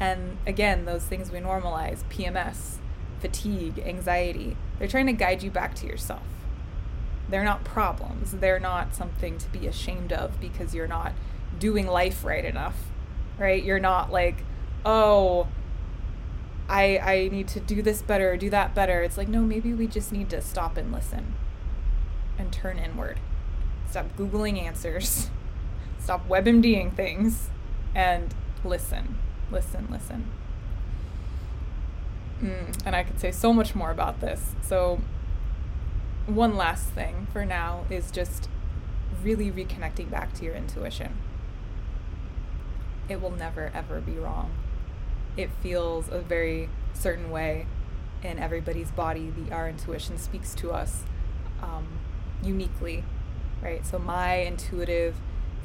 And 0.00 0.38
again, 0.46 0.84
those 0.84 1.04
things 1.04 1.30
we 1.30 1.38
normalize 1.38 2.04
PMS, 2.04 2.76
fatigue, 3.20 3.78
anxiety 3.80 4.56
they're 4.78 4.88
trying 4.88 5.06
to 5.06 5.12
guide 5.12 5.42
you 5.42 5.50
back 5.50 5.74
to 5.76 5.86
yourself. 5.86 6.22
They're 7.28 7.44
not 7.44 7.64
problems. 7.64 8.32
They're 8.32 8.60
not 8.60 8.94
something 8.94 9.38
to 9.38 9.48
be 9.50 9.66
ashamed 9.66 10.12
of 10.12 10.40
because 10.40 10.74
you're 10.74 10.86
not 10.86 11.12
doing 11.58 11.86
life 11.86 12.24
right 12.24 12.44
enough, 12.44 12.76
right? 13.38 13.62
You're 13.62 13.80
not 13.80 14.10
like, 14.12 14.44
oh, 14.84 15.48
I 16.68 16.98
I 16.98 17.28
need 17.30 17.48
to 17.48 17.60
do 17.60 17.82
this 17.82 18.02
better, 18.02 18.36
do 18.36 18.50
that 18.50 18.74
better. 18.74 19.02
It's 19.02 19.18
like, 19.18 19.28
no, 19.28 19.42
maybe 19.42 19.74
we 19.74 19.86
just 19.86 20.12
need 20.12 20.30
to 20.30 20.40
stop 20.40 20.76
and 20.76 20.92
listen 20.92 21.34
and 22.38 22.52
turn 22.52 22.78
inward. 22.78 23.18
Stop 23.90 24.16
Googling 24.16 24.62
answers. 24.62 25.30
Stop 25.98 26.28
WebMDing 26.28 26.94
things 26.94 27.50
and 27.94 28.34
listen, 28.64 29.18
listen, 29.50 29.88
listen. 29.90 30.30
Mm, 32.42 32.78
and 32.86 32.94
I 32.94 33.02
could 33.02 33.18
say 33.18 33.32
so 33.32 33.52
much 33.52 33.74
more 33.74 33.90
about 33.90 34.20
this. 34.20 34.54
So, 34.62 35.00
one 36.26 36.56
last 36.56 36.86
thing 36.90 37.26
for 37.32 37.44
now 37.44 37.84
is 37.90 38.10
just 38.10 38.48
really 39.22 39.50
reconnecting 39.50 40.10
back 40.10 40.32
to 40.34 40.44
your 40.44 40.54
intuition. 40.54 41.16
It 43.08 43.20
will 43.20 43.30
never, 43.30 43.72
ever 43.74 44.00
be 44.00 44.12
wrong. 44.12 44.52
It 45.36 45.50
feels 45.62 46.08
a 46.10 46.20
very 46.20 46.68
certain 46.92 47.30
way 47.30 47.66
in 48.22 48.38
everybody's 48.38 48.90
body. 48.90 49.30
The 49.30 49.52
our 49.52 49.68
intuition 49.68 50.18
speaks 50.18 50.54
to 50.56 50.72
us 50.72 51.04
um, 51.62 51.86
uniquely, 52.42 53.04
right? 53.62 53.84
So 53.86 53.98
my 53.98 54.34
intuitive 54.36 55.16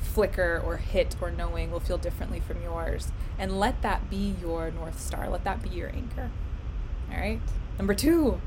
flicker 0.02 0.62
or 0.64 0.78
hit 0.78 1.16
or 1.22 1.32
knowing 1.32 1.72
will 1.72 1.80
feel 1.80 1.98
differently 1.98 2.40
from 2.40 2.62
yours, 2.62 3.12
and 3.38 3.60
let 3.60 3.82
that 3.82 4.10
be 4.10 4.36
your 4.42 4.72
north 4.72 5.00
star. 5.00 5.30
Let 5.30 5.44
that 5.44 5.62
be 5.62 5.70
your 5.70 5.90
anchor. 5.90 6.30
All 7.12 7.18
right. 7.18 7.40
Number 7.78 7.94
two, 7.94 8.40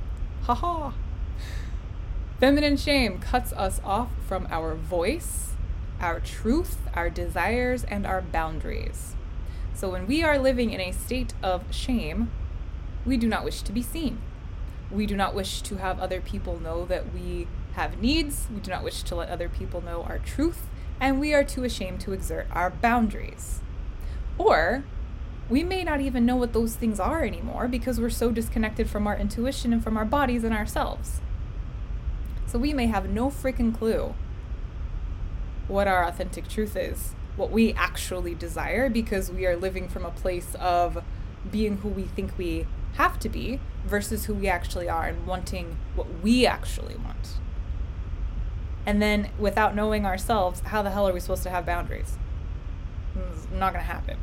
haha. 0.43 0.93
Feminine 2.39 2.77
shame 2.77 3.19
cuts 3.19 3.53
us 3.55 3.81
off 3.83 4.11
from 4.29 4.47
our 4.51 4.75
voice, 4.75 5.55
our 6.01 6.21
truth, 6.21 6.79
our 6.93 7.09
desires, 7.09 7.85
and 7.85 8.07
our 8.07 8.21
boundaries. 8.21 9.15
So 9.73 9.91
when 9.91 10.07
we 10.07 10.23
are 10.23 10.39
living 10.39 10.71
in 10.71 10.81
a 10.81 10.93
state 10.93 11.33
of 11.43 11.73
shame, 11.75 12.31
we 13.05 13.17
do 13.17 13.27
not 13.27 13.45
wish 13.45 13.63
to 13.63 13.73
be 13.73 13.83
seen. 13.83 14.21
We 14.91 15.07
do 15.07 15.17
not 15.17 15.35
wish 15.35 15.63
to 15.63 15.77
have 15.77 15.99
other 15.99 16.21
people 16.21 16.61
know 16.61 16.85
that 16.87 17.13
we 17.13 17.49
have 17.77 18.01
needs. 18.01 18.49
We 18.53 18.61
do 18.61 18.71
not 18.71 18.83
wish 18.83 19.03
to 19.05 19.15
let 19.15 19.29
other 19.29 19.49
people 19.49 19.81
know 19.81 20.03
our 20.03 20.19
truth. 20.19 20.67
And 20.99 21.21
we 21.21 21.35
are 21.35 21.45
too 21.45 21.63
ashamed 21.63 22.01
to 22.01 22.13
exert 22.13 22.47
our 22.51 22.71
boundaries. 22.71 23.61
Or 24.39 24.85
we 25.49 25.63
may 25.63 25.85
not 25.85 26.01
even 26.01 26.27
know 26.27 26.37
what 26.37 26.53
those 26.53 26.75
things 26.75 26.99
are 26.99 27.23
anymore 27.23 27.69
because 27.69 28.01
we're 28.01 28.11
so 28.11 28.31
disconnected 28.31 28.89
from 28.89 29.07
our 29.07 29.17
intuition 29.17 29.73
and 29.73 29.85
from 29.85 29.97
our 29.97 30.05
bodies 30.05 30.43
and 30.43 30.55
ourselves. 30.55 31.21
So 32.47 32.59
we 32.59 32.73
may 32.73 32.87
have 32.87 33.11
no 33.11 33.29
freaking 33.29 33.77
clue 33.77 34.15
what 35.69 35.87
our 35.87 36.05
authentic 36.05 36.49
truth 36.49 36.77
is, 36.77 37.15
what 37.37 37.51
we 37.51 37.73
actually 37.75 38.35
desire, 38.35 38.89
because 38.89 39.31
we 39.31 39.47
are 39.47 39.57
living 39.57 39.89
from 39.89 40.05
a 40.05 40.11
place 40.11 40.55
of 40.59 41.03
being 41.51 41.79
who 41.79 41.89
we 41.89 42.05
think 42.05 42.39
we 42.39 42.67
have 42.95 43.19
to 43.21 43.29
be 43.29 43.61
versus 43.85 44.25
who 44.25 44.35
we 44.35 44.49
actually 44.49 44.89
are 44.89 45.05
and 45.05 45.27
wanting 45.27 45.77
what 45.95 46.07
we 46.23 46.47
actually 46.47 46.97
want. 46.97 47.39
And 48.87 49.03
then 49.03 49.31
without 49.39 49.75
knowing 49.75 50.07
ourselves, 50.07 50.61
how 50.61 50.81
the 50.83 50.91
hell 50.91 51.09
are 51.09 51.13
we 51.13 51.21
supposed 51.21 51.43
to 51.43 51.51
have 51.51 51.67
boundaries? 51.67 52.17
It's 53.33 53.49
not 53.51 53.73
going 53.73 53.85
to 53.85 53.93
happen. 53.93 54.19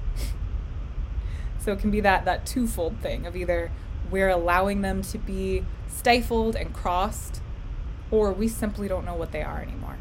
So 1.59 1.71
it 1.71 1.79
can 1.79 1.91
be 1.91 2.01
that 2.01 2.25
that 2.25 2.45
twofold 2.45 2.97
thing 3.01 3.25
of 3.25 3.35
either 3.35 3.71
we're 4.09 4.29
allowing 4.29 4.81
them 4.81 5.01
to 5.01 5.17
be 5.17 5.65
stifled 5.87 6.55
and 6.55 6.73
crossed, 6.73 7.41
or 8.11 8.31
we 8.31 8.47
simply 8.47 8.87
don't 8.87 9.05
know 9.05 9.15
what 9.15 9.31
they 9.31 9.41
are 9.41 9.61
anymore. 9.61 9.97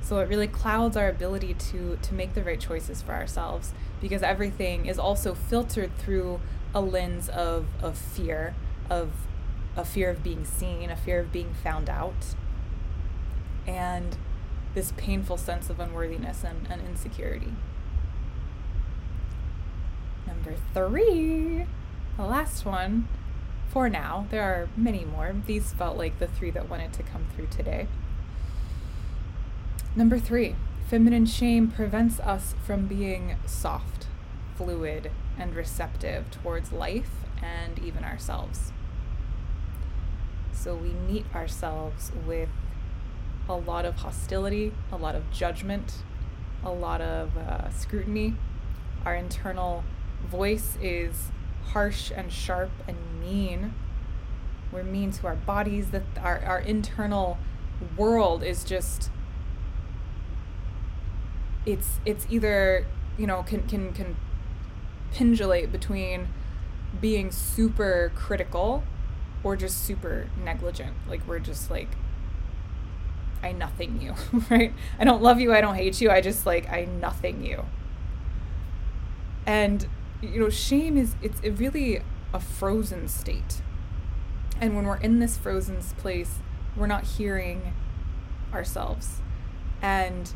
So 0.00 0.18
it 0.18 0.28
really 0.28 0.46
clouds 0.46 0.96
our 0.96 1.08
ability 1.08 1.54
to 1.54 1.98
to 2.00 2.14
make 2.14 2.34
the 2.34 2.42
right 2.42 2.60
choices 2.60 3.00
for 3.02 3.12
ourselves 3.12 3.72
because 4.00 4.22
everything 4.22 4.86
is 4.86 4.98
also 4.98 5.34
filtered 5.34 5.96
through 5.96 6.40
a 6.74 6.80
lens 6.80 7.28
of 7.28 7.66
of 7.82 7.96
fear, 7.96 8.54
of 8.90 9.12
a 9.76 9.84
fear 9.84 10.10
of 10.10 10.22
being 10.22 10.44
seen, 10.44 10.90
a 10.90 10.96
fear 10.96 11.20
of 11.20 11.32
being 11.32 11.54
found 11.54 11.88
out, 11.90 12.34
and 13.66 14.16
this 14.74 14.92
painful 14.96 15.36
sense 15.36 15.70
of 15.70 15.80
unworthiness 15.80 16.44
and, 16.44 16.66
and 16.70 16.82
insecurity. 16.82 17.52
Number 20.26 20.54
three, 20.72 21.66
the 22.16 22.24
last 22.24 22.64
one 22.64 23.08
for 23.70 23.88
now. 23.88 24.26
There 24.30 24.42
are 24.42 24.68
many 24.76 25.04
more. 25.04 25.34
These 25.46 25.72
felt 25.72 25.96
like 25.96 26.18
the 26.18 26.26
three 26.26 26.50
that 26.50 26.68
wanted 26.68 26.92
to 26.94 27.02
come 27.02 27.26
through 27.34 27.48
today. 27.48 27.88
Number 29.96 30.18
three, 30.18 30.56
feminine 30.88 31.26
shame 31.26 31.70
prevents 31.70 32.20
us 32.20 32.54
from 32.64 32.86
being 32.86 33.36
soft, 33.46 34.06
fluid, 34.56 35.10
and 35.38 35.54
receptive 35.54 36.30
towards 36.30 36.72
life 36.72 37.10
and 37.42 37.78
even 37.78 38.04
ourselves. 38.04 38.72
So 40.54 40.74
we 40.74 40.90
meet 40.90 41.26
ourselves 41.34 42.12
with 42.26 42.48
a 43.48 43.54
lot 43.54 43.84
of 43.84 43.96
hostility, 43.96 44.72
a 44.90 44.96
lot 44.96 45.14
of 45.14 45.30
judgment, 45.30 46.02
a 46.64 46.70
lot 46.70 47.00
of 47.00 47.36
uh, 47.36 47.70
scrutiny. 47.70 48.34
Our 49.04 49.14
internal 49.14 49.84
voice 50.26 50.78
is 50.80 51.30
harsh 51.66 52.10
and 52.14 52.32
sharp 52.32 52.70
and 52.88 52.96
mean. 53.20 53.74
We're 54.72 54.84
mean 54.84 55.10
to 55.12 55.26
our 55.26 55.36
bodies, 55.36 55.90
that 55.90 56.02
our, 56.20 56.40
our 56.40 56.60
internal 56.60 57.38
world 57.96 58.42
is 58.42 58.64
just 58.64 59.10
it's 61.66 62.00
it's 62.04 62.26
either, 62.30 62.86
you 63.18 63.26
know, 63.26 63.42
can 63.42 63.62
can 63.68 63.92
can 63.92 64.16
pendulate 65.12 65.70
between 65.70 66.28
being 67.00 67.30
super 67.30 68.12
critical 68.14 68.84
or 69.44 69.54
just 69.54 69.84
super 69.84 70.28
negligent. 70.42 70.96
Like 71.08 71.26
we're 71.28 71.38
just 71.38 71.70
like 71.70 71.90
I 73.42 73.52
nothing 73.52 74.00
you, 74.00 74.14
right? 74.50 74.72
I 74.98 75.04
don't 75.04 75.22
love 75.22 75.38
you, 75.38 75.52
I 75.52 75.60
don't 75.60 75.74
hate 75.74 76.00
you, 76.00 76.10
I 76.10 76.20
just 76.20 76.46
like 76.46 76.68
I 76.72 76.86
nothing 76.86 77.44
you. 77.44 77.64
And 79.46 79.86
you 80.22 80.40
know, 80.40 80.48
shame 80.48 80.96
is 80.96 81.14
it's 81.22 81.42
really 81.42 82.02
a 82.32 82.40
frozen 82.40 83.06
state. 83.06 83.62
And 84.60 84.74
when 84.74 84.86
we're 84.86 84.96
in 84.96 85.18
this 85.18 85.36
frozen 85.36 85.80
place, 85.98 86.38
we're 86.76 86.86
not 86.86 87.04
hearing 87.04 87.74
ourselves. 88.52 89.20
And 89.82 90.32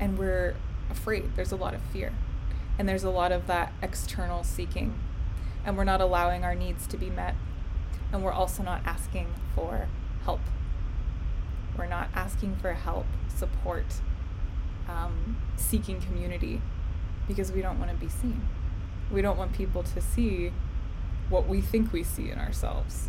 and 0.00 0.18
we're 0.18 0.56
afraid. 0.90 1.36
There's 1.36 1.52
a 1.52 1.56
lot 1.56 1.74
of 1.74 1.80
fear. 1.82 2.12
And 2.78 2.88
there's 2.88 3.04
a 3.04 3.10
lot 3.10 3.30
of 3.30 3.46
that 3.46 3.72
external 3.80 4.42
seeking. 4.42 4.98
And 5.64 5.76
we're 5.76 5.84
not 5.84 6.00
allowing 6.00 6.44
our 6.44 6.54
needs 6.54 6.86
to 6.88 6.96
be 6.96 7.08
met. 7.08 7.36
And 8.12 8.22
we're 8.22 8.32
also 8.32 8.62
not 8.62 8.82
asking 8.84 9.34
for 9.54 9.88
help. 10.24 10.40
We're 11.76 11.86
not 11.86 12.08
asking 12.14 12.56
for 12.56 12.72
help, 12.74 13.06
support, 13.28 13.86
um, 14.88 15.36
seeking 15.56 16.00
community 16.00 16.60
because 17.26 17.50
we 17.50 17.62
don't 17.62 17.78
want 17.78 17.90
to 17.90 17.96
be 17.96 18.08
seen. 18.08 18.46
We 19.10 19.22
don't 19.22 19.36
want 19.36 19.52
people 19.52 19.82
to 19.82 20.00
see 20.00 20.52
what 21.28 21.48
we 21.48 21.60
think 21.60 21.92
we 21.92 22.02
see 22.02 22.30
in 22.30 22.38
ourselves. 22.38 23.08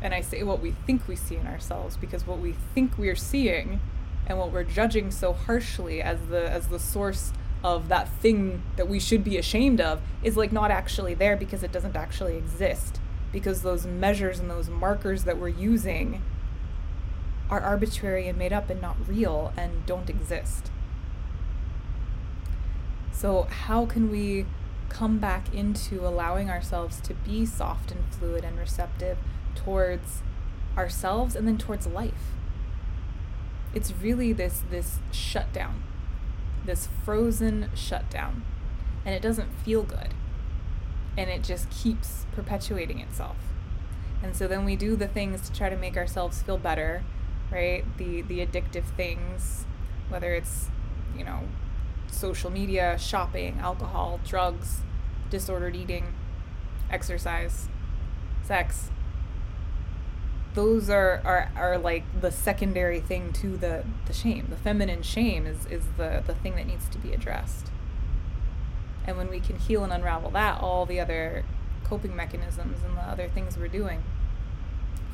And 0.00 0.14
I 0.14 0.20
say 0.20 0.42
what 0.42 0.60
we 0.60 0.72
think 0.86 1.08
we 1.08 1.16
see 1.16 1.36
in 1.36 1.46
ourselves 1.46 1.96
because 1.96 2.26
what 2.26 2.38
we 2.38 2.54
think 2.74 2.96
we're 2.96 3.16
seeing 3.16 3.80
and 4.26 4.38
what 4.38 4.52
we're 4.52 4.64
judging 4.64 5.10
so 5.10 5.32
harshly 5.32 6.00
as 6.00 6.18
the 6.28 6.48
as 6.50 6.68
the 6.68 6.78
source 6.78 7.32
of 7.64 7.88
that 7.88 8.08
thing 8.08 8.62
that 8.76 8.86
we 8.86 9.00
should 9.00 9.24
be 9.24 9.36
ashamed 9.36 9.80
of 9.80 10.00
is 10.22 10.36
like 10.36 10.52
not 10.52 10.70
actually 10.70 11.14
there 11.14 11.36
because 11.36 11.64
it 11.64 11.72
doesn't 11.72 11.96
actually 11.96 12.36
exist 12.36 13.00
because 13.32 13.62
those 13.62 13.86
measures 13.86 14.38
and 14.38 14.50
those 14.50 14.68
markers 14.68 15.24
that 15.24 15.38
we're 15.38 15.48
using 15.48 16.22
are 17.50 17.60
arbitrary 17.60 18.28
and 18.28 18.38
made 18.38 18.52
up 18.52 18.70
and 18.70 18.80
not 18.80 18.96
real 19.06 19.52
and 19.56 19.86
don't 19.86 20.10
exist. 20.10 20.70
So 23.12 23.44
how 23.44 23.86
can 23.86 24.10
we 24.10 24.46
come 24.88 25.18
back 25.18 25.54
into 25.54 26.06
allowing 26.06 26.50
ourselves 26.50 27.00
to 27.00 27.14
be 27.14 27.44
soft 27.44 27.90
and 27.90 28.04
fluid 28.14 28.44
and 28.44 28.58
receptive 28.58 29.18
towards 29.54 30.22
ourselves 30.76 31.36
and 31.36 31.46
then 31.46 31.58
towards 31.58 31.86
life. 31.86 32.32
It's 33.74 33.92
really 33.92 34.32
this 34.32 34.62
this 34.70 34.98
shutdown, 35.12 35.82
this 36.64 36.88
frozen 37.04 37.70
shutdown, 37.74 38.44
and 39.04 39.14
it 39.14 39.22
doesn't 39.22 39.52
feel 39.64 39.82
good. 39.82 40.14
And 41.18 41.28
it 41.28 41.42
just 41.42 41.68
keeps 41.68 42.24
perpetuating 42.32 43.00
itself. 43.00 43.36
And 44.22 44.34
so 44.34 44.46
then 44.46 44.64
we 44.64 44.76
do 44.76 44.96
the 44.96 45.08
things 45.08 45.42
to 45.48 45.52
try 45.52 45.68
to 45.68 45.76
make 45.76 45.96
ourselves 45.96 46.42
feel 46.42 46.58
better, 46.58 47.04
right? 47.50 47.84
The 47.98 48.22
the 48.22 48.38
addictive 48.38 48.84
things, 48.96 49.66
whether 50.08 50.32
it's, 50.32 50.68
you 51.16 51.24
know, 51.24 51.40
social 52.06 52.50
media, 52.50 52.96
shopping, 52.98 53.58
alcohol, 53.60 54.20
drugs, 54.24 54.82
disordered 55.30 55.76
eating, 55.76 56.14
exercise, 56.90 57.68
sex. 58.42 58.90
Those 60.54 60.88
are, 60.88 61.20
are, 61.24 61.52
are 61.54 61.78
like 61.78 62.04
the 62.20 62.32
secondary 62.32 63.00
thing 63.00 63.32
to 63.34 63.56
the, 63.56 63.84
the 64.06 64.12
shame. 64.12 64.46
The 64.50 64.56
feminine 64.56 65.02
shame 65.02 65.46
is, 65.46 65.66
is 65.66 65.84
the, 65.96 66.22
the 66.26 66.34
thing 66.34 66.56
that 66.56 66.66
needs 66.66 66.88
to 66.88 66.98
be 66.98 67.12
addressed. 67.12 67.70
And 69.08 69.16
when 69.16 69.30
we 69.30 69.40
can 69.40 69.56
heal 69.56 69.82
and 69.84 69.90
unravel 69.90 70.30
that, 70.32 70.60
all 70.60 70.84
the 70.84 71.00
other 71.00 71.42
coping 71.82 72.14
mechanisms 72.14 72.80
and 72.86 72.94
the 72.94 73.00
other 73.00 73.26
things 73.26 73.56
we're 73.56 73.66
doing 73.66 74.02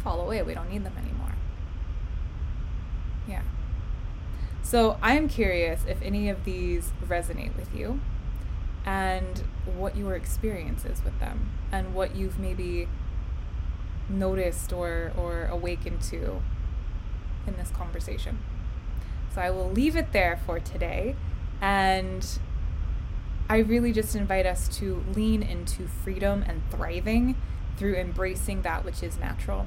fall 0.02 0.20
away. 0.20 0.42
We 0.42 0.52
don't 0.52 0.68
need 0.68 0.84
them 0.84 0.96
anymore. 0.98 1.36
Yeah. 3.28 3.42
So 4.64 4.98
I 5.00 5.14
am 5.14 5.28
curious 5.28 5.84
if 5.86 6.02
any 6.02 6.28
of 6.28 6.44
these 6.44 6.90
resonate 7.06 7.54
with 7.54 7.72
you 7.72 8.00
and 8.84 9.44
what 9.64 9.96
your 9.96 10.16
experience 10.16 10.84
is 10.84 11.04
with 11.04 11.20
them 11.20 11.50
and 11.70 11.94
what 11.94 12.16
you've 12.16 12.40
maybe 12.40 12.88
noticed 14.08 14.72
or, 14.72 15.12
or 15.16 15.46
awakened 15.46 16.02
to 16.02 16.42
in 17.46 17.56
this 17.56 17.70
conversation. 17.70 18.40
So 19.32 19.40
I 19.40 19.50
will 19.50 19.70
leave 19.70 19.94
it 19.94 20.10
there 20.10 20.40
for 20.44 20.58
today. 20.58 21.14
And 21.60 22.26
I 23.48 23.58
really 23.58 23.92
just 23.92 24.16
invite 24.16 24.46
us 24.46 24.68
to 24.78 25.04
lean 25.14 25.42
into 25.42 25.86
freedom 25.86 26.44
and 26.46 26.62
thriving 26.70 27.36
through 27.76 27.94
embracing 27.94 28.62
that 28.62 28.84
which 28.84 29.02
is 29.02 29.18
natural 29.18 29.66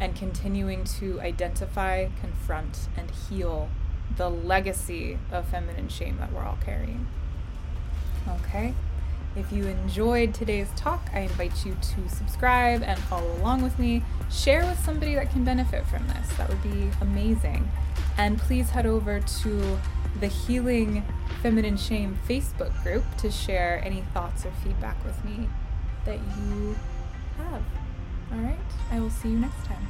and 0.00 0.16
continuing 0.16 0.84
to 0.84 1.20
identify, 1.20 2.08
confront, 2.20 2.88
and 2.96 3.10
heal 3.10 3.68
the 4.16 4.28
legacy 4.28 5.18
of 5.30 5.46
feminine 5.46 5.88
shame 5.88 6.16
that 6.18 6.32
we're 6.32 6.42
all 6.42 6.58
carrying. 6.64 7.06
Okay? 8.28 8.74
If 9.36 9.52
you 9.52 9.66
enjoyed 9.66 10.32
today's 10.32 10.68
talk, 10.76 11.08
I 11.12 11.20
invite 11.20 11.66
you 11.66 11.76
to 11.80 12.08
subscribe 12.08 12.82
and 12.82 12.98
follow 13.00 13.32
along 13.36 13.62
with 13.62 13.78
me. 13.78 14.02
Share 14.30 14.64
with 14.64 14.78
somebody 14.84 15.14
that 15.16 15.30
can 15.30 15.44
benefit 15.44 15.86
from 15.86 16.06
this. 16.08 16.36
That 16.36 16.48
would 16.48 16.62
be 16.62 16.90
amazing. 17.00 17.68
And 18.16 18.38
please 18.38 18.70
head 18.70 18.86
over 18.86 19.20
to 19.20 19.78
the 20.20 20.28
Healing 20.28 21.02
Feminine 21.42 21.76
Shame 21.76 22.18
Facebook 22.26 22.82
group 22.82 23.04
to 23.18 23.30
share 23.30 23.82
any 23.84 24.02
thoughts 24.12 24.46
or 24.46 24.52
feedback 24.62 25.02
with 25.04 25.24
me 25.24 25.48
that 26.04 26.18
you 26.18 26.76
have. 27.36 27.62
All 28.32 28.38
right, 28.38 28.58
I 28.90 29.00
will 29.00 29.10
see 29.10 29.30
you 29.30 29.38
next 29.38 29.64
time. 29.64 29.86